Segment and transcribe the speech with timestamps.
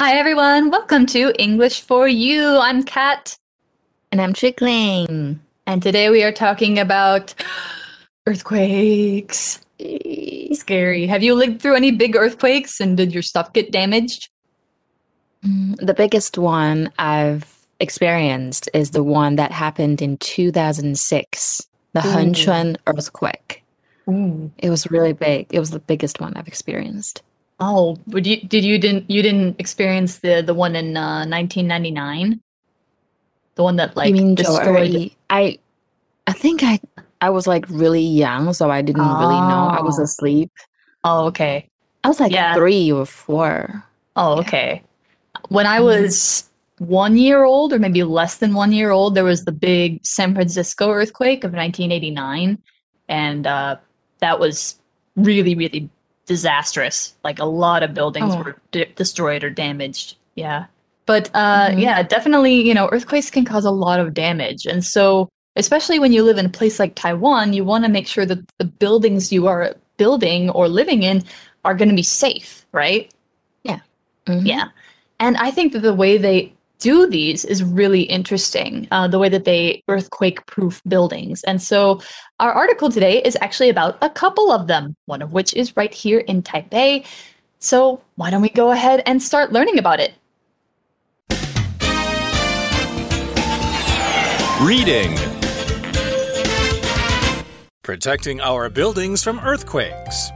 [0.00, 0.70] Hi, everyone.
[0.70, 2.56] Welcome to English for You.
[2.56, 3.36] I'm Kat.
[4.10, 5.40] And I'm Trickling.
[5.66, 7.34] And today we are talking about
[8.26, 9.60] earthquakes.
[10.54, 11.06] Scary.
[11.06, 14.30] Have you lived through any big earthquakes and did your stuff get damaged?
[15.44, 22.02] Mm, the biggest one I've experienced is the one that happened in 2006, the Ooh.
[22.02, 23.62] Hengchun earthquake.
[24.08, 24.50] Ooh.
[24.56, 25.48] It was really big.
[25.50, 27.22] It was the biggest one I've experienced.
[27.60, 32.40] Oh, but you did you didn't you didn't experience the the one in uh, 1999?
[33.56, 35.16] The one that like you mean destroyed Jory?
[35.28, 35.58] I
[36.26, 36.80] I think I
[37.20, 39.68] I was like really young, so I didn't really know.
[39.68, 40.04] I was Oh.
[40.04, 40.50] asleep.
[41.04, 41.68] Oh, okay.
[42.02, 42.54] I was like Yeah.
[42.54, 43.84] three or four.
[44.16, 44.40] Oh, Yeah.
[44.40, 44.82] okay.
[45.48, 45.84] When I Mhm.
[45.84, 50.00] was one year old, or maybe less than one year old, there was the big
[50.04, 52.56] San Francisco earthquake of 1989.
[53.08, 53.76] And uh,
[54.20, 54.80] that was
[55.16, 55.90] really, really
[56.34, 57.14] disastrous.
[57.24, 58.38] Like a lot of buildings Oh.
[58.42, 60.14] were de- destroyed or damaged.
[60.36, 60.66] Yeah.
[61.06, 61.80] But uh, Mhm.
[61.80, 64.64] yeah, definitely, you know, earthquakes can cause a lot of damage.
[64.64, 68.06] And so, especially when you live in a place like Taiwan, you want to make
[68.06, 71.24] sure that the buildings you are building or living in
[71.64, 73.10] are going to be safe, right?
[74.26, 74.46] Mhm.
[74.46, 74.66] Yeah.
[75.18, 79.28] And I think that the way they do these is really interesting, uh, the way
[79.28, 81.44] that they earthquake proof buildings.
[81.44, 82.00] And so
[82.40, 85.92] our article today is actually about a couple of them, one of which is right
[85.92, 87.06] here in Taipei.
[87.58, 90.14] So why don't we go ahead and start learning about it?
[94.62, 95.16] Reading
[97.82, 100.30] Protecting our buildings from earthquakes.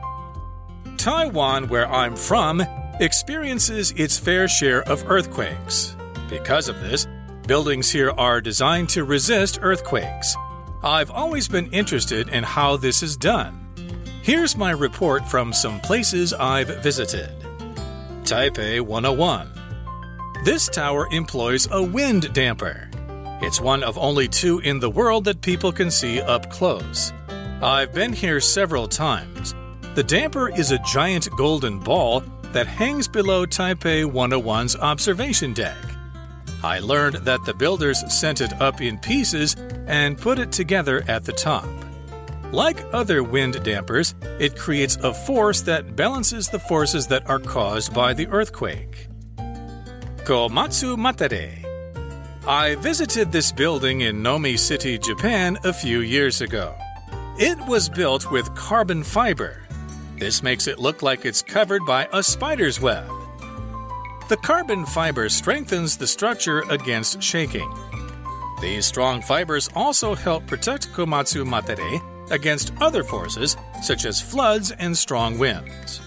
[0.96, 2.64] Taiwan, where I'm from,
[3.00, 5.94] experiences its fair share of earthquakes.
[6.28, 7.06] Because of this,
[7.46, 10.34] buildings here are designed to resist earthquakes.
[10.82, 13.60] I've always been interested in how this is done.
[14.22, 17.30] Here's my report from some places I've visited
[18.22, 19.50] Taipei 101.
[20.44, 22.90] This tower employs a wind damper.
[23.42, 27.12] It's one of only two in the world that people can see up close.
[27.62, 29.54] I've been here several times.
[29.94, 35.76] The damper is a giant golden ball that hangs below Taipei 101's observation deck.
[36.64, 39.54] I learned that the builders sent it up in pieces
[39.86, 41.68] and put it together at the top.
[42.52, 47.92] Like other wind dampers, it creates a force that balances the forces that are caused
[47.92, 49.08] by the earthquake.
[50.24, 51.60] Komatsu Matere.
[52.48, 56.74] I visited this building in Nomi City, Japan a few years ago.
[57.38, 59.66] It was built with carbon fiber.
[60.16, 63.23] This makes it look like it's covered by a spider's web.
[64.34, 67.72] The carbon fiber strengthens the structure against shaking.
[68.60, 72.02] These strong fibers also help protect Komatsu Matere
[72.32, 76.00] against other forces such as floods and strong winds.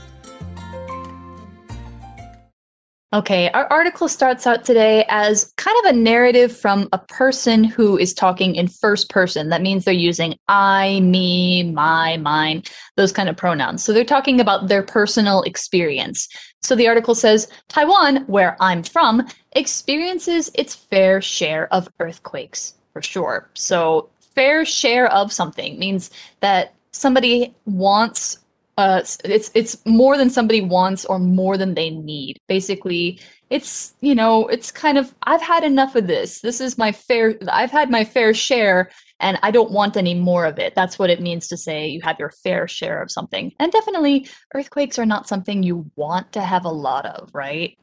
[3.14, 7.98] Okay, our article starts out today as kind of a narrative from a person who
[7.98, 9.48] is talking in first person.
[9.48, 12.64] That means they're using I, me, my, mine,
[12.98, 13.82] those kind of pronouns.
[13.82, 16.28] So they're talking about their personal experience.
[16.62, 23.02] So the article says Taiwan, where I'm from, experiences its fair share of earthquakes, for
[23.02, 23.50] sure.
[23.54, 28.40] So fair share of something means that somebody wants
[28.78, 32.38] uh it's it's more than somebody wants or more than they need.
[32.48, 36.42] Basically it's you know it's kind of i've had enough of this.
[36.42, 38.90] This is my fair i've had my fair share
[39.20, 40.76] and i don't want any more of it.
[40.76, 43.52] That's what it means to say you have your fair share of something.
[43.60, 47.78] And definitely earthquakes are not something you want to have a lot of right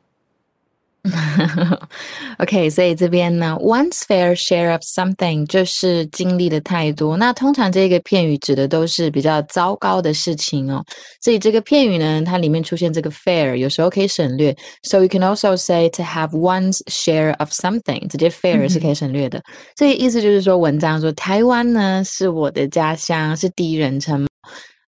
[2.38, 7.15] OK，所以这边呢，one's fair share of something 就是经历的太多。
[7.15, 10.82] 那通常这个片语指的都是比较糟糕的事情哦。
[11.20, 14.56] 所以这个片语呢，它里面出现这个 fair，有时候可以省略。
[14.82, 19.42] So you can also say to have one's share of something，直接 fair 是可以省略的。
[19.76, 24.26] 所以意思就是说，文章说台湾呢是我的家乡，是第一人称。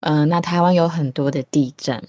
[0.00, 2.02] 嗯、那台湾有很多的地震。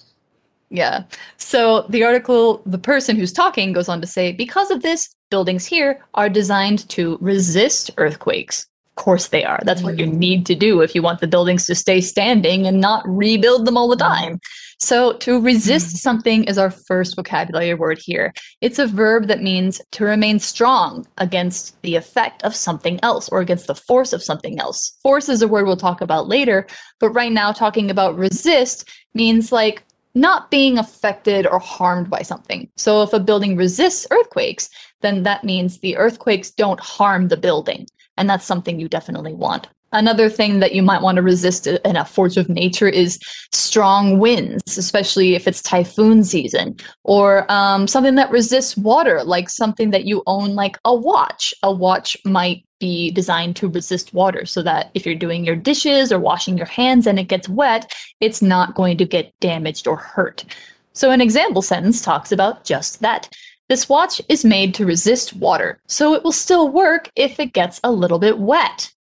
[0.72, 1.04] Yeah.
[1.36, 5.66] So the article, the person who's talking goes on to say, because of this, buildings
[5.66, 8.68] here are designed to resist earthquakes.
[8.96, 9.60] Of course they are.
[9.64, 10.14] That's what you mm.
[10.14, 13.78] need to do if you want the buildings to stay standing and not rebuild them
[13.78, 14.08] all the mm.
[14.08, 14.40] time.
[14.80, 16.00] So to resist mm.
[16.00, 18.34] something is our first vocabulary word here.
[18.62, 23.42] It's a verb that means to remain strong against the effect of something else or
[23.42, 24.98] against the force of something else.
[25.04, 26.66] Force is a word we'll talk about later,
[27.00, 32.70] but right now talking about resist means like not being affected or harmed by something.
[32.78, 34.70] So if a building resists earthquakes,
[35.02, 37.88] then that means the earthquakes don't harm the building.
[38.18, 39.68] And that's something you definitely want.
[39.94, 43.20] Another thing that you might want to resist in a force of nature is
[43.52, 49.90] strong winds, especially if it's typhoon season, or um, something that resists water, like something
[49.92, 51.54] that you own, like a watch.
[51.64, 56.12] A watch might be designed to resist water so that if you're doing your dishes
[56.12, 59.98] or washing your hands and it gets wet, it's not going to get damaged or
[59.98, 60.46] hurt.
[60.94, 63.30] So, an example sentence talks about just that.
[63.70, 67.80] This watch is made to resist water, so it will still work if it gets
[67.86, 68.92] a little bit wet.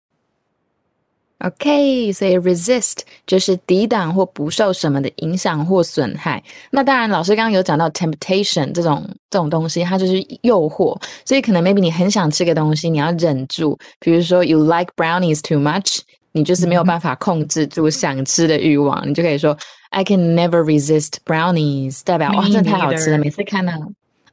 [1.43, 6.43] OK，所以 resist 就是抵挡或不受什么的影响或损害。
[6.69, 10.95] 那当然，老师刚刚有讲到 temptation 这种这种东西，它就是诱惑。
[11.25, 13.77] 所以可能 maybe 你很想吃个东西，你要忍住。
[13.99, 16.01] 比如说 you like brownies too much，
[16.31, 19.57] 你就是没有办法控制住想吃的欲望，你就可以说
[19.89, 23.73] I can never resist brownies，代表哇，真的太好吃了，每次看到。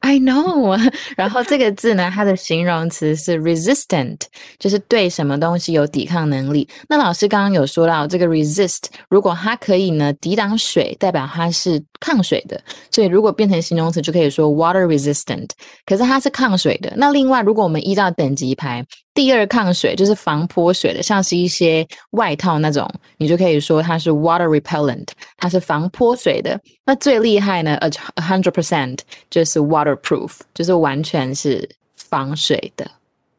[0.08, 0.74] I know，
[1.18, 4.18] 然后这个字呢，它的形容词是 resistant，
[4.58, 6.66] 就是对什么东西有抵抗能力。
[6.88, 12.59] 那老师刚刚有说到，这个 resist 如果它可以呢抵挡水，代表它是抗水的。
[12.91, 15.49] 所以如果变成形容词，就可以说 water resistant。
[15.85, 16.91] 可是它是抗水的。
[16.97, 18.85] 那另外，如果我们依照等级排。
[19.15, 26.59] 第二抗水就是防泼水的，像是一些外套那种，你就可以说它是 water repellent，它是防泼水的。
[26.83, 28.97] 那最厉害呢，a hundred percent
[29.29, 32.89] 就是 waterproof，就是完全是防水的。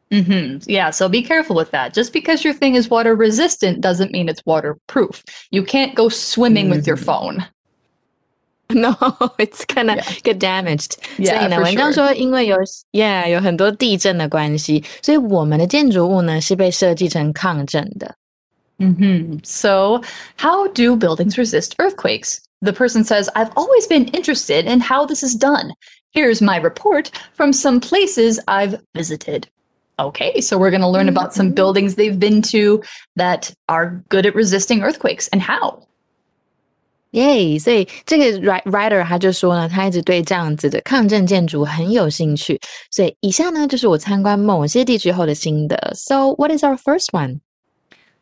[0.07, 0.59] Mm hmm.
[0.59, 1.93] Yeah, so be careful with that.
[1.93, 5.23] Just because your thing is water resistant doesn't mean it's waterproof.
[5.49, 7.43] You can't go swimming with your phone.
[8.69, 8.95] No,
[9.37, 10.97] it's gonna get damaged.
[11.17, 12.57] Yeah, 所以呢，文章说，因为有
[12.93, 18.15] yeah 有很多地震的关系，所以我们的建筑物呢是被设计成抗震的。
[18.79, 19.39] Mm-hmm.
[19.43, 20.01] So,
[20.37, 22.39] how do buildings resist earthquakes?
[22.61, 25.71] The person says, I've always been interested in how this is done.
[26.11, 29.47] Here's my report from some places I've visited.
[29.97, 31.55] Okay, so we're going to learn about some mm-hmm.
[31.55, 32.83] buildings they've been to
[33.15, 35.87] that are good at resisting earthquakes and how.
[37.11, 37.57] 耶！
[37.57, 38.39] 所以这个
[38.69, 42.59] writer 他就说呢，他一直对这样子的抗震建筑很有兴趣。
[42.91, 45.77] 所以以下呢就是我参观某些地区后的心得。
[45.95, 47.39] So what is our first one?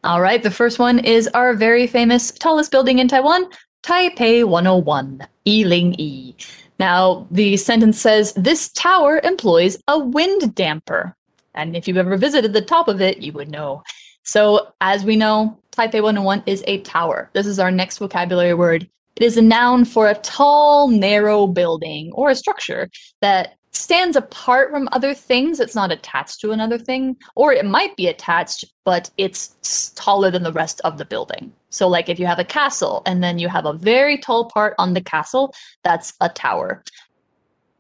[0.04, 3.48] All right, the first one is our very famous tallest building in Taiwan,
[3.84, 6.36] Taipei 101, Yi.
[6.78, 11.16] Now, the sentence says this tower employs a wind damper.
[11.56, 13.84] And if you've ever visited the top of it, you would know.
[14.24, 17.31] So, as we know, Taipei 101 is a tower.
[17.35, 18.91] This is our next vocabulary word.
[19.15, 22.91] It is a noun for a tall, narrow building or a structure
[23.21, 25.61] that stands apart from other things.
[25.61, 30.43] It's not attached to another thing, or it might be attached, but it's taller than
[30.43, 31.53] the rest of the building.
[31.71, 34.75] So, like if you have a castle and then you have a very tall part
[34.79, 35.55] on the castle,
[35.85, 36.83] that's a tower.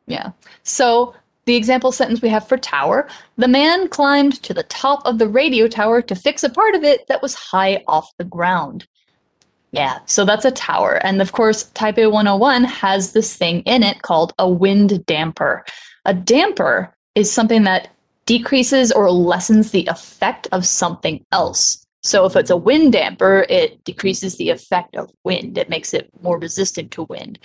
[0.06, 0.30] Yeah.
[0.62, 1.16] So,
[1.48, 3.08] the example sentence we have for tower
[3.38, 6.84] the man climbed to the top of the radio tower to fix a part of
[6.84, 8.86] it that was high off the ground.
[9.72, 11.00] Yeah, so that's a tower.
[11.04, 15.64] And of course, Taipei 101 has this thing in it called a wind damper.
[16.04, 17.88] A damper is something that
[18.26, 21.82] decreases or lessens the effect of something else.
[22.02, 25.56] So if it's a wind damper, it decreases the effect of wind.
[25.56, 27.38] It makes it more resistant to wind.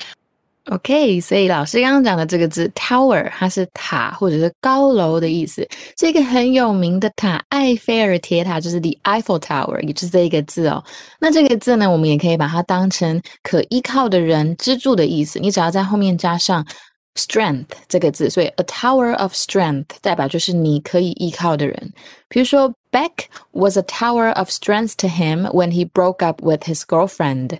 [0.71, 5.67] OK，所以老师刚刚讲的这个字 tower，它是塔或者是高楼的意思。
[5.99, 10.81] 是一个很有名的塔，埃菲尔铁塔，就是 the Eiffel Tower，也就是这一个字哦。
[11.19, 15.37] 那这个字呢，我们也可以把它当成可依靠的人、支柱的意思。
[15.37, 16.65] 你只要在后面加上
[17.15, 21.93] strength 这个字，所以 a tower of strength 代表就是你可以依靠的人。
[22.29, 27.57] 比如说，Beck was a tower of strength to him when he broke up with his girlfriend。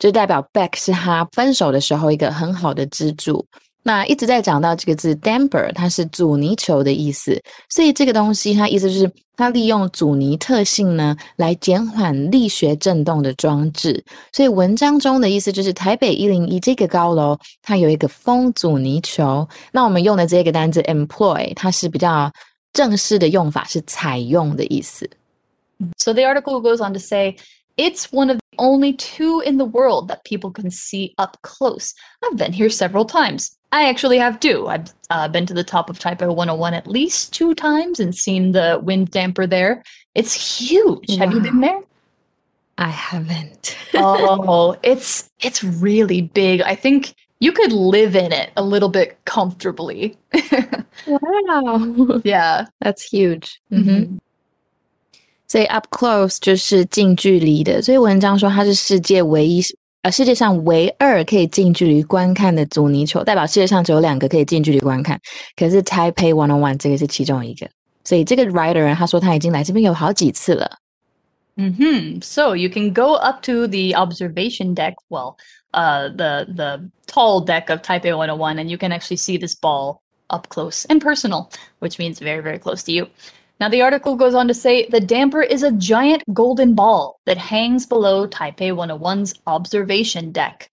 [0.00, 3.46] 就代表 Beck 是他分手的时候一个很好的支柱。
[3.82, 7.40] 那一直在讲到这个字 damper，它是阻尼球的意思，
[7.70, 14.04] 所以这个东西它意思就是它利用阻尼特性呢来减缓力学振动的装置。
[14.32, 19.48] 所以文章中的意思就是台北一零一这个高楼它有一个风阻尼球。
[19.72, 22.30] 那我们用的这个单字 employ，它是比较
[22.74, 25.08] 正式的用法，是采用的意思。
[25.96, 27.36] So the article goes on to say.
[27.76, 31.94] It's one of only two in the world that people can see up close.
[32.24, 33.56] I've been here several times.
[33.72, 34.66] I actually have too.
[34.66, 38.52] I've uh, been to the top of Taipei 101 at least two times and seen
[38.52, 39.82] the wind damper there.
[40.14, 41.08] It's huge.
[41.08, 41.16] Wow.
[41.18, 41.80] Have you been there?
[42.78, 43.76] I haven't.
[43.94, 46.62] oh, it's it's really big.
[46.62, 50.16] I think you could live in it a little bit comfortably.
[51.06, 52.20] wow.
[52.24, 52.66] Yeah.
[52.80, 53.60] That's huge.
[53.72, 54.16] Mm-hmm.
[55.49, 55.49] mm-hmm.
[55.49, 59.61] 所以 up close 就是近距离的，所以文章说它是世界唯一，
[60.01, 65.19] 呃，世界上唯二可以近距离观看的阻尼球，代表世界上只有两个可以近距离观看。
[65.55, 67.69] 可是 Taipei One on One 这个是其中一个，
[68.03, 70.77] 所以这个 writer 他说他已经来这边有好几次了。
[71.57, 75.37] hmm So you can go up to the observation deck, well,
[75.71, 80.01] uh, the the tall deck of Taipei 101, and you can actually see this ball
[80.27, 83.07] up close and personal, which means very, very close to you.
[83.60, 87.36] Now, the article goes on to say the damper is a giant golden ball that
[87.36, 90.70] hangs below Taipei 101's observation deck.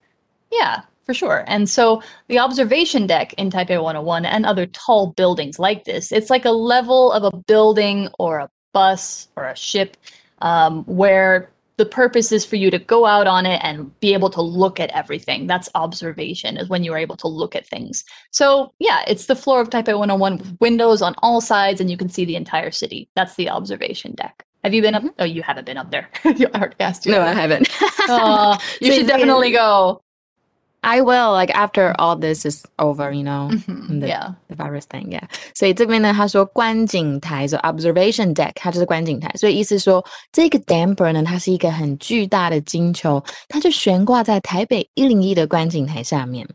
[0.50, 1.44] Yeah, for sure.
[1.46, 6.30] And so the observation deck in Taipei 101 and other tall buildings like this, it's
[6.30, 9.98] like a level of a building or a bus or a ship
[10.40, 14.28] um, where the purpose is for you to go out on it and be able
[14.30, 15.46] to look at everything.
[15.46, 18.04] That's observation, is when you are able to look at things.
[18.32, 21.96] So, yeah, it's the floor of Taipei 101 with windows on all sides, and you
[21.96, 23.08] can see the entire city.
[23.14, 24.44] That's the observation deck.
[24.64, 25.02] Have you been up?
[25.02, 25.20] Mm-hmm.
[25.20, 26.10] Oh, you haven't been up there.
[26.24, 27.12] I already asked you.
[27.12, 27.68] No, I haven't.
[28.08, 30.02] uh, you should definitely go.
[30.85, 34.85] I will like after all this is over, you know, mm-hmm, the, yeah, the virus
[34.85, 35.23] thing, yeah.
[35.55, 46.45] 所以这边呢，他说观景台，so observation deck，它就是观景台，所以意思说这个 damper 呢，它是一个很巨大的金球，它就悬挂在台北一零一的观景台下面。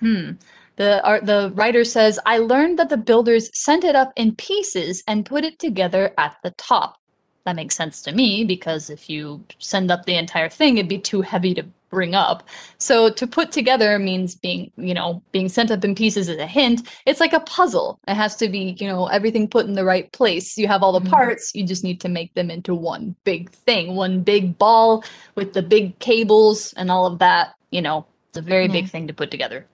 [0.00, 0.36] Hmm.
[0.76, 5.02] The art, the writer says, I learned that the builders sent it up in pieces
[5.06, 6.96] and put it together at the top.
[7.44, 10.98] That makes sense to me because if you send up the entire thing, it'd be
[10.98, 12.47] too heavy to bring up.
[12.79, 16.47] So to put together means being, you know, being sent up in pieces as a
[16.47, 16.87] hint.
[17.05, 17.99] It's like a puzzle.
[18.07, 20.57] It has to be, you know, everything put in the right place.
[20.57, 21.09] You have all the mm-hmm.
[21.09, 25.03] parts, you just need to make them into one big thing, one big ball
[25.35, 28.05] with the big cables and all of that, you know.
[28.29, 29.67] It's a very big thing to put together.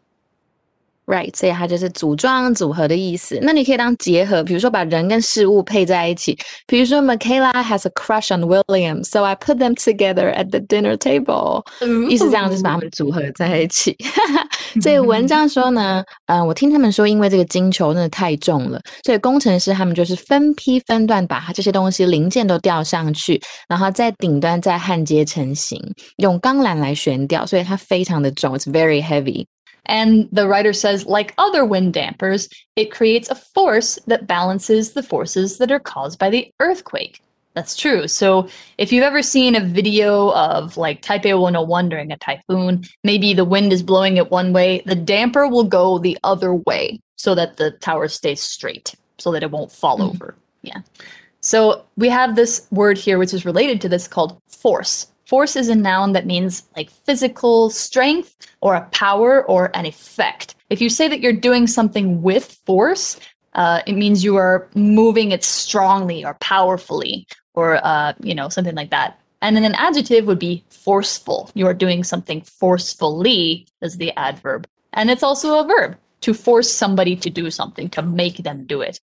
[1.08, 3.40] Right，所以它就是组装组合的意思。
[3.42, 6.38] 那你可以当结合，比如说把人跟事物配在一起。
[6.66, 11.64] 比如说，Michaela has a crush on William, so I put them together at the dinner table。
[12.10, 13.96] 意思这样就是把他们组合在一起。
[14.82, 25.82] 所以文章说呢，嗯，我听他们说，因为这个金球真的太重了，所以工程师他们就是分批分段把它这些东西零件都吊上去，然后在顶端再焊接成型，
[26.18, 29.46] 用钢缆来悬吊，所以它非常的重，it's very heavy。
[29.88, 35.58] And the writer says, like other wind dampers, it creates a force that balances the forces
[35.58, 37.22] that are caused by the earthquake.
[37.58, 38.08] That's true.
[38.08, 43.34] So if you've ever seen a video of like Taipei 101 during a typhoon, maybe
[43.34, 47.34] the wind is blowing it one way, the damper will go the other way so
[47.34, 50.10] that the tower stays straight, so that it won't fall mm.
[50.10, 50.36] over.
[50.62, 50.82] Yeah.
[51.42, 55.08] So we have this word here, which is related to this called force.
[55.28, 60.56] Force is a noun that means like physical strength or a power or an effect.
[60.70, 63.20] If you say that you're doing something with force,
[63.54, 68.76] uh, it means you are moving it strongly or powerfully or, uh, you know, something
[68.76, 69.20] like that.
[69.42, 71.52] And then an adjective would be forceful.
[71.56, 74.66] You are doing something forcefully as the adverb.
[74.94, 78.82] And it's also a verb to force somebody to do something, to make them do
[78.82, 79.00] it.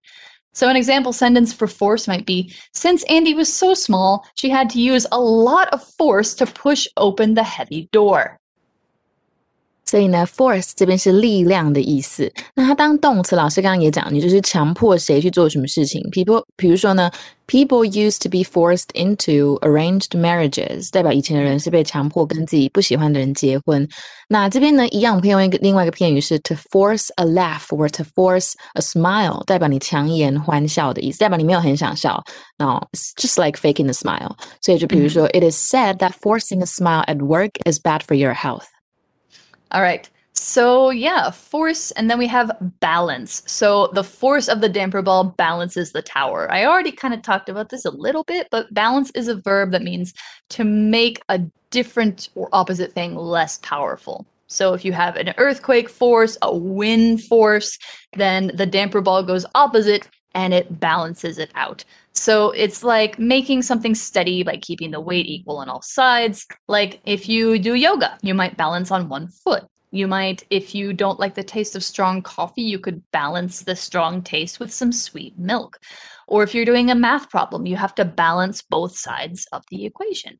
[0.53, 4.69] So, an example sentence for force might be Since Andy was so small, she had
[4.71, 8.37] to use a lot of force to push open the heavy door.
[9.85, 12.31] 所以呢，force 这边是力量的意思。
[12.55, 16.01] 那它当动词，老师刚刚也讲，你就是强迫谁去做什么事情。
[16.11, 17.09] People，比如说呢
[17.47, 23.87] ，people used to be forced into arranged marriages，代表以前的人是被强迫跟自己不喜欢的人结婚。
[24.27, 32.23] 那这边呢，一样可以用一个另外一个片语是 to force a laugh or to force a smile，代表你强颜欢笑的意思，代表你没有很想笑。
[32.57, 34.35] No, it's just like faking a smile。
[34.61, 40.03] 所以就比如说、嗯、，It is said that forcing a smile at work is bad for your health。all right.
[40.36, 42.50] So, yeah, force, and then we have
[42.80, 43.42] balance.
[43.46, 46.50] So, the force of the damper ball balances the tower.
[46.50, 49.70] I already kind of talked about this a little bit, but balance is a verb
[49.70, 50.12] that means
[50.50, 54.26] to make a different or opposite thing less powerful.
[54.48, 57.78] So, if you have an earthquake force, a wind force,
[58.16, 61.84] then the damper ball goes opposite and it balances it out.
[62.12, 66.46] So it's like making something steady by keeping the weight equal on all sides.
[66.68, 69.64] Like if you do yoga, you might balance on one foot.
[69.94, 73.76] You might, if you don't like the taste of strong coffee, you could balance the
[73.76, 75.78] strong taste with some sweet milk.
[76.26, 79.86] Or if you're doing a math problem, you have to balance both sides of the
[79.86, 80.36] equation.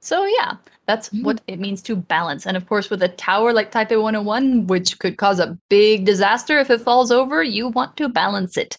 [0.00, 1.24] So yeah, that's mm.
[1.24, 2.46] what it means to balance.
[2.46, 6.58] And of course, with a tower like Taipei 101, which could cause a big disaster
[6.58, 8.76] if it falls over, you want to balance it.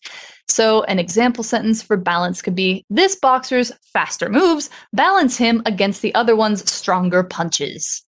[0.47, 6.03] So, an example sentence for balance could be This boxer's faster moves balance him against
[6.03, 8.03] the other one's stronger punches.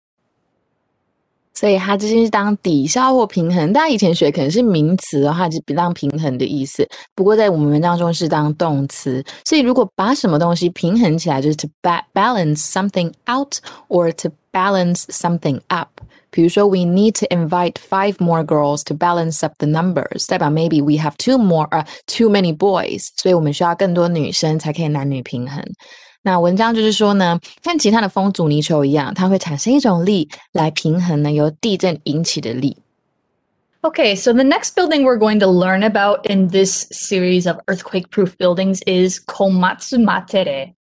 [1.54, 3.72] 所以它这些是当抵消或平衡。
[3.72, 6.88] 大家以前学可能是名词的话，就当平衡的意思。
[7.14, 9.24] 不过在我们文章中是当动词。
[9.44, 11.68] 所以如果把什么东西平衡起来，就是 to
[12.14, 13.56] balance something out
[13.88, 15.88] or to balance something up。
[16.30, 21.36] 比如说，we need to invite five more girls to balance up the numbers，代表 maybe we have two
[21.36, 25.62] more 呃、uh, too many boys，所以我们需要更多女生才可以男女平衡。
[26.22, 32.76] 那文章就是说呢，跟其他的风阻尼球一样，它会产生一种力来平衡呢由地震引起的力。
[33.82, 38.36] Okay, so the next building we're going to learn about in this series of earthquake proof
[38.38, 40.72] buildings is Komatsu Matere.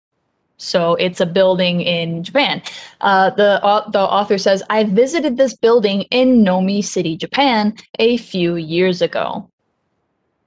[0.59, 2.61] So it's a building in Japan.
[3.01, 8.19] Uh, the, uh, the author says, I visited this building in Nomi City, Japan, a
[8.19, 9.49] few years ago.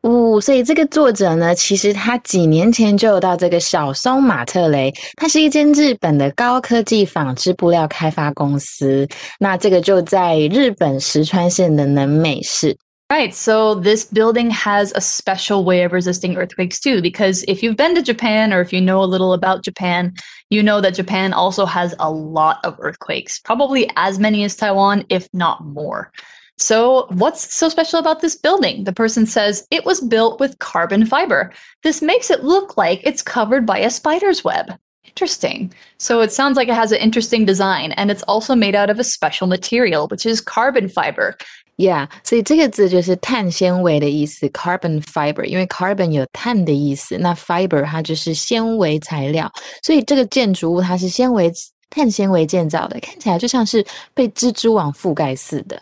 [0.02, 9.06] 哦，所以这个作者呢，其实他几年前就有到这个小松马特雷，它是一间日本的高科技纺织布料开发公司。
[9.40, 12.76] 那这个就在日本石川县的能美市。
[13.10, 13.32] Right.
[13.32, 17.94] So this building has a special way of resisting earthquakes too, because if you've been
[17.94, 20.12] to Japan or if you know a little about Japan,
[20.50, 25.04] you know that Japan also has a lot of earthquakes, probably as many as Taiwan,
[25.08, 26.12] if not more.
[26.60, 28.82] So, what's so special about this building?
[28.82, 31.52] The person says it was built with carbon fiber.
[31.84, 34.76] This makes it look like it's covered by a spider's web.
[35.04, 35.72] Interesting.
[35.98, 38.98] So, it sounds like it has an interesting design, and it's also made out of
[38.98, 41.36] a special material, which is carbon fiber.
[41.76, 45.44] Yeah，所以这个字就是碳纤维的意思，carbon fiber。
[45.44, 49.48] 因为 carbon 有碳的意思，那 fiber 它就是纤维材料，
[49.84, 51.52] 所以这个建筑物它是纤维
[51.88, 55.80] 碳纤维建造的，看起来就像是被蜘蛛网覆盖似的。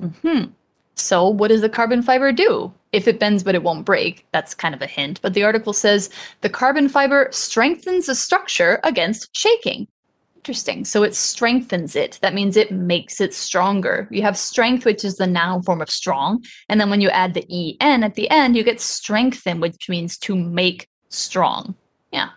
[0.00, 0.44] Hmm.
[0.94, 2.72] So, what does the carbon fiber do?
[2.92, 5.20] If it bends but it won't break, that's kind of a hint.
[5.20, 6.08] But the article says
[6.40, 9.86] the carbon fiber strengthens the structure against shaking.
[10.36, 10.84] Interesting.
[10.84, 12.18] So it strengthens it.
[12.22, 14.08] That means it makes it stronger.
[14.10, 16.44] You have strength, which is the noun form of strong.
[16.68, 20.16] And then when you add the en at the end, you get strengthen, which means
[20.18, 21.74] to make strong.
[22.12, 22.30] Yeah.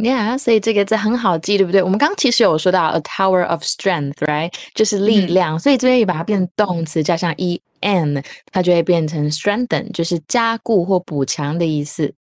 [0.00, 1.82] Yeah，所以这个字很好记，对不对？
[1.82, 4.52] 我们刚刚其实有说到 a tower of strength，right？
[4.74, 8.22] 就是力量，所以这边也把它变成动词，加上 e n，
[8.52, 12.12] 它就会变成 strengthen，就是加固或补强的意思。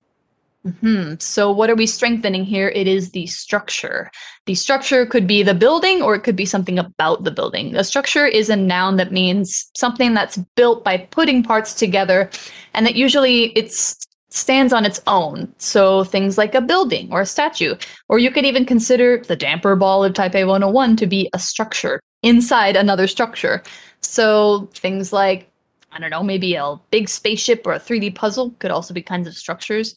[0.81, 1.15] Hmm.
[1.19, 2.69] So, what are we strengthening here?
[2.69, 4.09] It is the structure.
[4.45, 7.75] The structure could be the building or it could be something about the building.
[7.75, 12.31] A structure is a noun that means something that's built by putting parts together
[12.73, 13.95] and that usually it's
[14.30, 15.52] stands on its own.
[15.58, 17.74] So things like a building or a statue,
[18.08, 22.00] or you could even consider the damper ball of Taipei 101 to be a structure
[22.22, 23.62] inside another structure.
[24.00, 25.50] So things like,
[25.92, 29.26] I don't know, maybe a big spaceship or a 3D puzzle could also be kinds
[29.26, 29.96] of structures.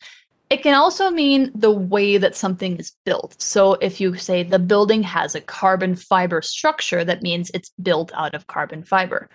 [0.50, 3.42] It can also mean the way that something is built.
[3.42, 8.12] So if you say the building has a carbon fiber structure, that means it's built
[8.14, 9.30] out of carbon fiber.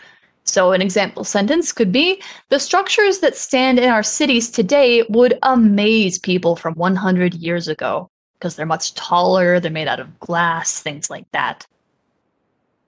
[0.47, 5.39] So, an example sentence could be The structures that stand in our cities today would
[5.41, 10.81] amaze people from 100 years ago because they're much taller, they're made out of glass,
[10.81, 11.61] things like that.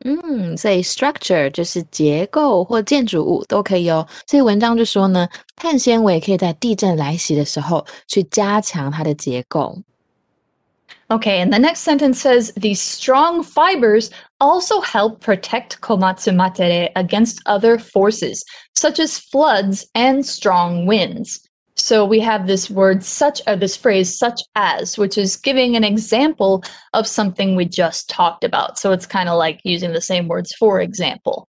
[0.03, 4.05] 嗯，所以 structure 就是结构或建筑物都可以哦。
[4.27, 9.79] 所以文章就说呢，碳纤维可以在地震来袭的时候去加强它的结构。
[11.10, 17.42] Okay, and the next sentence says these strong fibers also help protect Komatsu Matere against
[17.46, 18.44] other forces,
[18.76, 21.40] such as floods and strong winds.
[21.74, 25.82] So we have this word such uh, this phrase such as, which is giving an
[25.82, 26.62] example
[26.94, 28.78] of something we just talked about.
[28.78, 31.48] So it's kind of like using the same words for example.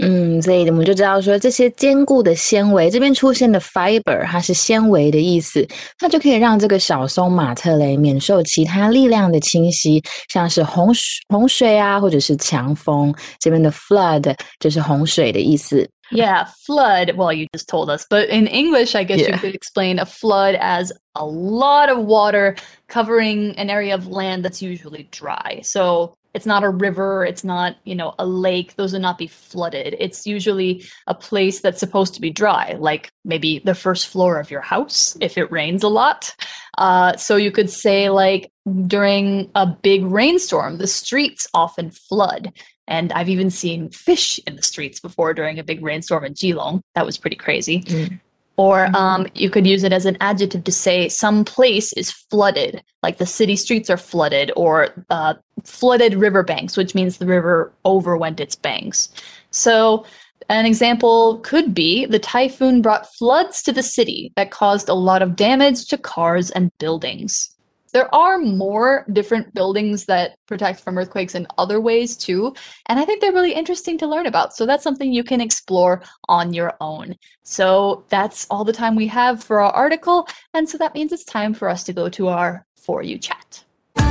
[0.00, 5.66] 嗯，所以我们就知道说，这些坚固的纤维，这边出现的 fiber，它是纤维的意思，
[5.98, 13.14] 它就可以让这个小松马特雷免受其他力量的侵袭，像是洪水、洪水啊，或者是强风。
[13.40, 15.88] 这边的 flood 就是洪水的意思。
[16.10, 17.16] Yeah, flood.
[17.16, 19.32] Well, you just told us, but in English, I guess yeah.
[19.32, 22.56] you could explain a flood as a lot of water
[22.88, 25.60] covering an area of land that's usually dry.
[25.62, 29.26] So it's not a river it's not you know a lake those would not be
[29.26, 29.96] flooded.
[29.98, 34.50] It's usually a place that's supposed to be dry like maybe the first floor of
[34.50, 36.34] your house if it rains a lot.
[36.76, 38.52] Uh, so you could say like
[38.86, 42.52] during a big rainstorm the streets often flood.
[42.86, 46.80] And i've even seen fish in the streets before during a big rainstorm in Keelung.
[46.94, 47.82] That was pretty crazy.
[47.82, 48.20] Mm.
[48.58, 48.94] Or mm-hmm.
[48.96, 53.18] um, you could use it as an adjective to say some place is flooded, like
[53.18, 58.56] the city streets are flooded, or uh, flooded riverbanks, which means the river overwent its
[58.56, 59.08] banks.
[59.52, 60.04] So
[60.48, 65.22] an example could be the typhoon brought floods to the city that caused a lot
[65.22, 67.54] of damage to cars and buildings.
[67.92, 72.54] There are more different buildings that protect from earthquakes in other ways too.
[72.86, 74.54] And I think they're really interesting to learn about.
[74.54, 77.16] So that's something you can explore on your own.
[77.44, 80.28] So that's all the time we have for our article.
[80.54, 83.64] And so that means it's time for us to go to our For You chat.
[83.96, 84.04] For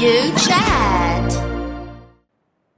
[0.00, 1.55] You chat.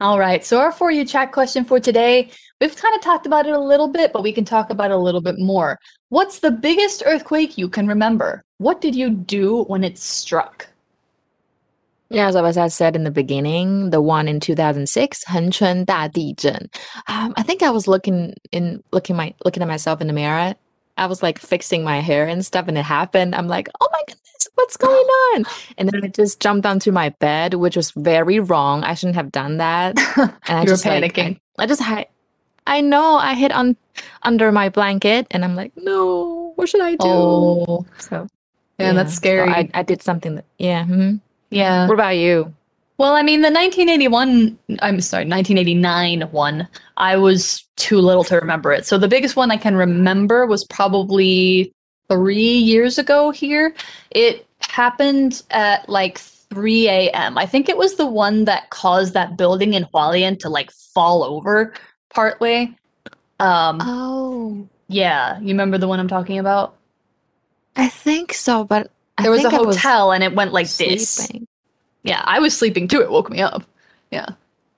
[0.00, 0.44] All right.
[0.44, 2.30] So, our for you chat question for today
[2.60, 4.94] we've kind of talked about it a little bit, but we can talk about it
[4.94, 5.78] a little bit more.
[6.08, 8.44] What's the biggest earthquake you can remember?
[8.58, 10.68] What did you do when it struck?
[12.10, 16.08] Yeah, so as I said in the beginning, the one in 2006, Hengchun Da
[17.06, 20.54] Um, I think I was looking in looking my looking at myself in the mirror
[20.98, 23.34] I was like fixing my hair and stuff, and it happened.
[23.34, 24.94] I'm like, oh my goodness, what's going
[25.34, 25.44] on?
[25.78, 28.84] And then I just jumped onto my bed, which was very wrong.
[28.84, 29.98] I shouldn't have done that.
[30.48, 31.16] And I were panicking.
[31.16, 32.06] Like, I, I, just hid.
[32.66, 33.76] I know I hid on
[34.22, 36.98] under my blanket, and I'm like, no, what should I do?
[37.00, 38.26] Oh, so
[38.78, 38.92] yeah, yeah.
[38.92, 39.48] that's scary.
[39.48, 40.82] So I, I did something that, yeah.
[40.84, 41.16] Mm-hmm.
[41.50, 41.86] Yeah.
[41.86, 42.54] What about you?
[42.98, 48.72] Well, I mean, the 1981, I'm sorry, 1989 one, I was too little to remember
[48.72, 48.86] it.
[48.86, 51.72] So the biggest one I can remember was probably
[52.08, 53.72] three years ago here.
[54.10, 57.38] It happened at like 3 a.m.
[57.38, 61.22] I think it was the one that caused that building in Hualien to like fall
[61.22, 61.74] over
[62.08, 62.74] partway.
[63.38, 64.68] Um, oh.
[64.88, 65.38] Yeah.
[65.38, 66.74] You remember the one I'm talking about?
[67.76, 68.90] I think so, but
[69.22, 70.96] there was a hotel was and it went like sleeping.
[70.96, 71.30] this.
[72.08, 73.00] Yeah, I was sleeping too.
[73.00, 73.64] It woke me up.
[74.10, 74.30] Yeah.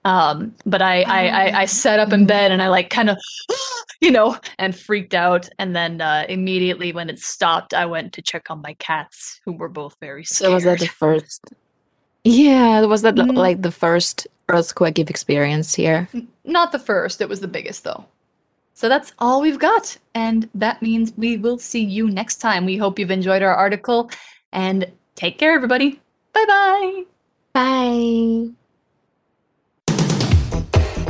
[0.05, 3.19] Um, but I, I, I, I sat up in bed and I like kind of,
[4.01, 5.49] you know, and freaked out.
[5.59, 9.53] And then uh, immediately when it stopped, I went to check on my cats, who
[9.53, 10.49] were both very scared.
[10.49, 11.45] So was that the first?
[12.25, 13.35] Yeah, was that mm.
[13.37, 16.09] like the first earthquake you've experienced here?
[16.45, 17.21] Not the first.
[17.21, 18.05] It was the biggest though.
[18.75, 19.97] So that's all we've got.
[20.15, 22.65] And that means we will see you next time.
[22.65, 24.11] We hope you've enjoyed our article
[24.53, 26.01] and take care, everybody.
[26.33, 26.47] Bye-bye.
[26.47, 27.10] Bye.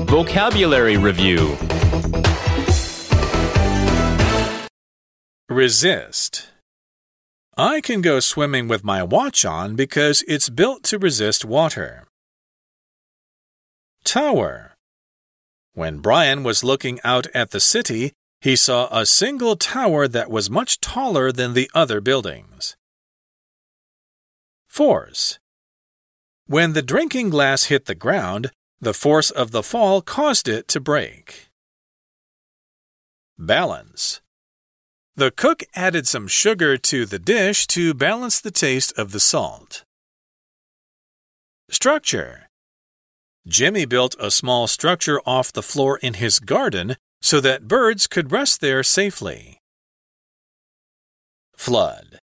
[0.06, 1.56] Vocabulary Review
[5.48, 6.50] Resist.
[7.56, 12.06] I can go swimming with my watch on because it's built to resist water.
[14.04, 14.76] Tower.
[15.74, 20.48] When Brian was looking out at the city, he saw a single tower that was
[20.48, 22.76] much taller than the other buildings.
[24.66, 25.38] Force.
[26.50, 30.80] When the drinking glass hit the ground, the force of the fall caused it to
[30.80, 31.46] break.
[33.38, 34.20] Balance.
[35.14, 39.84] The cook added some sugar to the dish to balance the taste of the salt.
[41.70, 42.48] Structure.
[43.46, 48.32] Jimmy built a small structure off the floor in his garden so that birds could
[48.32, 49.60] rest there safely.
[51.56, 52.18] Flood.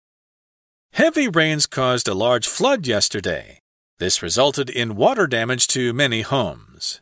[0.93, 3.59] Heavy rains caused a large flood yesterday.
[3.97, 6.99] This resulted in water damage to many homes.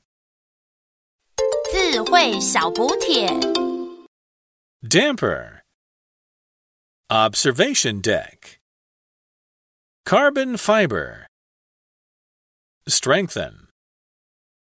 [4.87, 5.63] Damper.
[7.09, 8.59] Observation deck.
[10.05, 11.25] Carbon fiber.
[12.87, 13.62] Strengthen